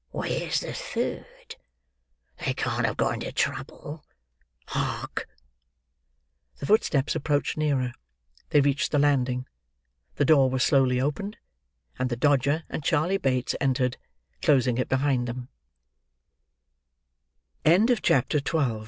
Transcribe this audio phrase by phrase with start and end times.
[0.09, 1.57] Where's the third?
[2.43, 4.03] They can't have got into trouble.
[4.69, 5.29] Hark!"
[6.57, 7.93] The footsteps approached nearer;
[8.49, 9.45] they reached the landing.
[10.15, 11.37] The door was slowly opened;
[11.99, 13.97] and the Dodger and Charley Bates entered,
[14.41, 15.49] closing it behind them.